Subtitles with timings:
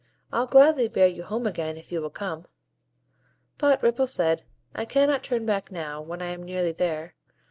[0.33, 2.47] I'll gladly bear you home again, if you will come."
[3.59, 4.41] But Ripple said,
[4.73, 7.13] "I cannot turn back now, when I am nearly there.